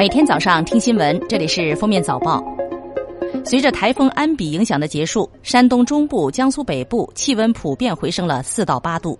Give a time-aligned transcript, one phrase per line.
[0.00, 2.38] 每天早上听新闻，这里是《封面早报》。
[3.44, 9.18] 随着台风安比影响的结束，山东中部、江苏北部气温普遍回升了四到八度。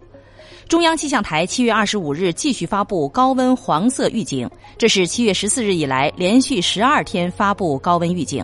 [0.70, 4.48] 中央气象台七月二十五日继续发布高温黄色预警，
[4.78, 8.42] 这是七月十四日以来连续十二天发布高温预警。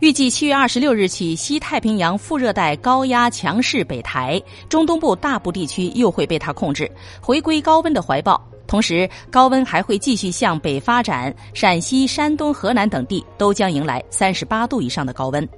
[0.00, 4.38] 预计七月二十六日起，西太平洋副热带高压强势北抬，
[4.68, 8.38] 中东部大部地区又会被它控制，回归高温的怀抱。
[8.66, 15.48] 同时，高温还会继续向北发展，陕西、山东、河南等地都将迎来三十八度以上的高温。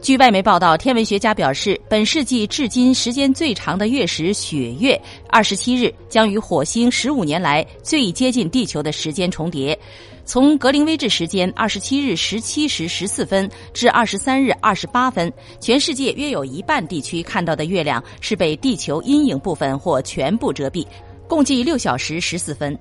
[0.00, 9.76] 据外媒报道，天文学家表示，本世纪至今时间最长的月食雪月，二十七日将与火星十五年来最接近地球的时间重叠。
[10.24, 20.86] 从格林威治时间二十七日十七时十四分至二十三日二十八分，全世界约有一半地区看到的月亮是被地球阴影部分或全部遮蔽。
[21.28, 22.76] 共计六小时十四分。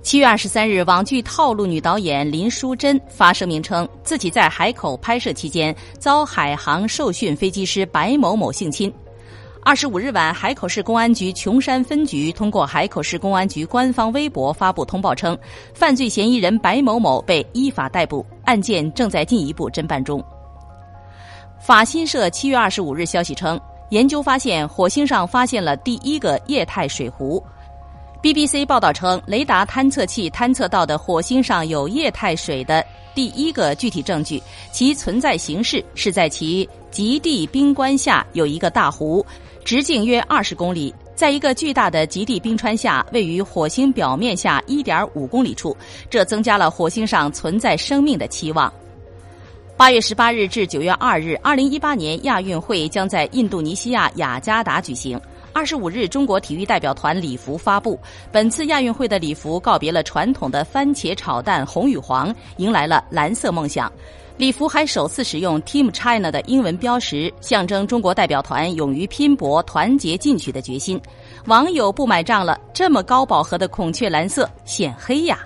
[0.00, 8.90] 七月二十三日，网剧套路女导演林淑珍发声明称，自己在海口拍摄期间遭海航受训飞机师白某某性侵。
[9.62, 15.36] 二十五日晚，海口市公安局琼山分局通过海口市公安局官方微博发布通报称，
[15.74, 20.24] 犯罪嫌疑人白某某被依法逮捕，案件正在进一步侦办中。
[21.60, 23.60] 法新社七月二十五日消息称。
[23.90, 27.42] 研究发现，火星上发现了第一个液态水湖。
[28.22, 39.24] BBC 报道称，雷达探测器探测到的火星上有液态水的第一个具体证据，其存在形式是在其极地冰冠下有一个大湖，
[39.64, 45.76] 直径约二十公里，在一个巨大的极地冰川下，位于火星表面下一点五公里处，
[46.08, 48.72] 这增加了火星上存在生命的期望。
[49.80, 55.18] 八月十八日至九月二日，二零一八年亚运会将在印度尼西亚雅加达举行。
[55.54, 57.98] 二十五日，中国体育代表团礼服发布，
[58.30, 63.90] 本次亚运会的礼服告别了传统的番茄炒蛋红与黄，迎来了蓝色梦想。
[64.36, 71.00] 礼服还首次使用 Team China 的英文标识，象征中国代表团勇于拼搏、团结进取的决心。
[71.46, 75.38] 网友不买账了，这么高饱和的孔雀蓝色显黑呀！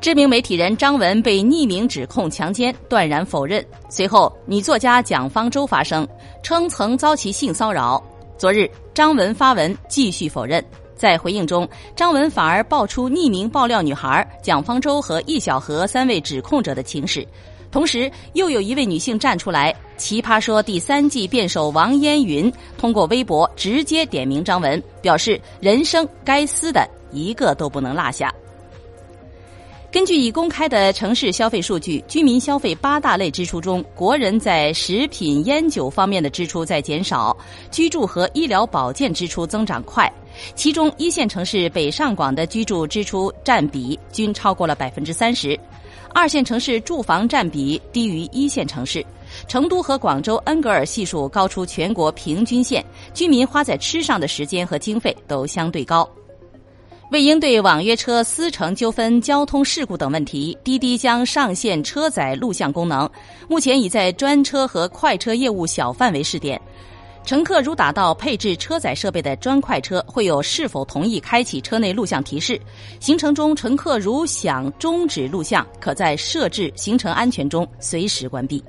[0.00, 3.64] 知名媒体人张文被匿名指控强奸，断然否认。
[3.88, 6.06] 随后，女作家蒋方舟发声，
[6.40, 8.00] 称曾遭其性骚扰。
[8.36, 10.64] 昨日，张文发文继续否认。
[10.94, 17.26] 在回应中，张文反而爆出匿名爆料女孩蒋方舟和易小荷三位指控者的情史。
[17.72, 28.32] 同时，又有一位女性站出来，《奇葩说》第三季辩手王嫣云通过微博直接点名张文，表示人生该撕的一个都不能落下。
[29.90, 37.34] 根据已公开的城市消费数据，居民消费八大类支出中，国人在食品、烟酒方面的支出在减少，
[37.70, 40.12] 居住和医疗保健支出增长快。
[40.54, 45.58] 其中，一线城市北上广的居住支出占比均超过了百分之三十，
[46.12, 49.04] 二线城市住房占比低于一线城市。
[49.46, 52.84] 成都和广州恩格尔系数高出全国平均线，
[53.14, 56.06] 居民花在吃上的时间和经费都相对高。
[57.10, 63.08] 为应对网约车司乘纠纷、交通事故等问题，滴滴将上线车载录像功能。
[63.48, 66.60] 目前已在专车和快车业务小范围试点。
[67.24, 72.60] 乘客如打到配置车载设备的专快车，会有是否同意开启车内录像提示。
[73.00, 78.62] 行程中，乘客如想终止录像，可在设置行程安全中随时关闭。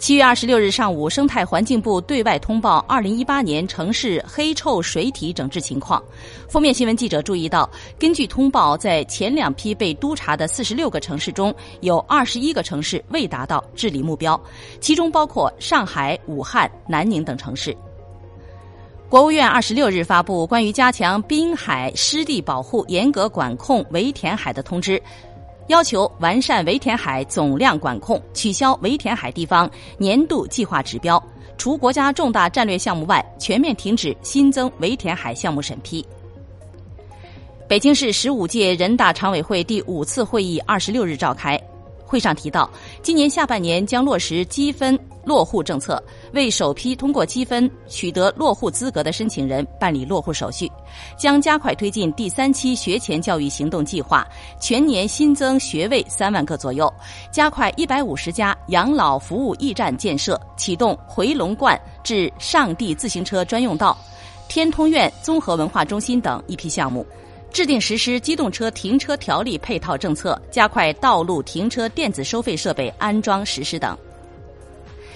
[0.00, 6.02] 七月二十六日上午，生态环境部对外通报二零一八年城市黑臭水体整治情况。
[6.48, 7.68] 封面新闻记者注意到，
[7.98, 14.40] 根据通报，在前两批被督查的四十六个城市中，有二十一个城市未达到治理目标，
[14.80, 17.76] 其中包括上海、武汉、南宁等城市。
[19.06, 25.02] 国务院二十六日发布关于加强滨海湿地保护、严格管控围填海的通知。
[25.70, 31.22] 要求完善围填海总量管控，取消围填海地方年度计划指标，
[31.56, 36.04] 除国家重大战略项目外，全面停止新增围填海项目审批。
[37.68, 41.56] 北京市十五届人大常委会第五次会议二十六日召开。
[42.04, 42.68] 会上提到，
[43.00, 46.02] 今年下半年将落实积分落户政策，
[46.32, 50.68] 为首批通过积分取得落户资格的申请人办理落户手续，
[51.16, 54.26] 将加快推进第三期学前教育行动计划，
[54.58, 56.92] 全年新增学位三万个左右，
[57.30, 63.96] 加快一百五十家养老服务驿站建设，启动回龙观至上地自行车专用道、
[64.48, 67.06] 天通苑综合文化中心等一批项目。
[67.52, 73.98] 制定实施机动车停车条例配套政策，加快道路停车电子收费设备安装实施等。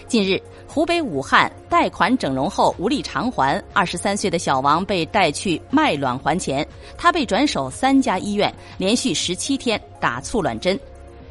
[0.06, 6.66] 近日，湖北武汉贷款整容后无力偿还，二十三岁的小王被带去卖卵还钱，
[6.96, 10.78] 他被转手三家医院，连续十七天打促卵针，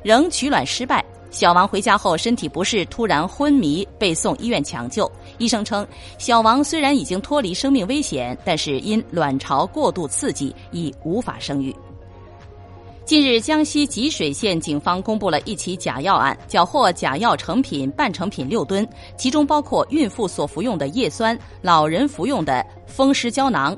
[0.02, 1.04] 仍取卵失败。
[1.30, 5.12] 小王回家后身体不适，突然昏迷，被送医院抢救。
[5.40, 5.88] 医生称，
[6.20, 11.76] 小王虽然已经脱离生命危险，但是因卵巢过度刺激，已无法生育。
[13.06, 23.78] 近日，江西吉水县警方公布了一起假药案，缴获假药成品、半成品六吨，其中包括孕妇所服用的叶酸、老人服用的风湿胶囊。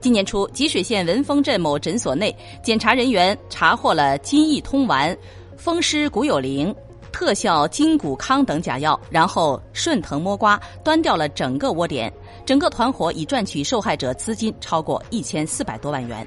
[0.00, 5.16] 今年初，吉水县文峰镇某诊所内，检查人员查获了金益通丸、
[5.56, 6.74] 风湿骨有灵。
[7.12, 12.12] 特效筋骨康等假药，然后顺藤摸瓜端掉了整个窝点，
[12.44, 16.26] 整个团伙已赚取受害者资金超过一千四百多万元。